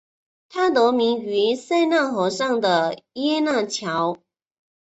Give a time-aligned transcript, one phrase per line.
[0.49, 4.17] 它得名于塞纳河上的耶拿桥。